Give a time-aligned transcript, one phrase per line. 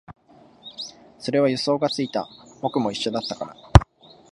[1.19, 2.27] それは予想がついた、
[2.59, 3.55] 僕も一緒だったから